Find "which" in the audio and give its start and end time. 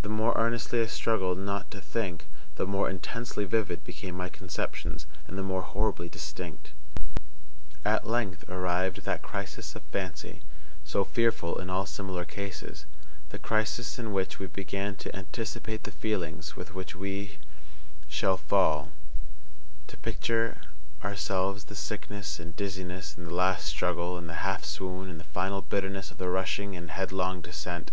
14.14-14.38, 16.74-16.96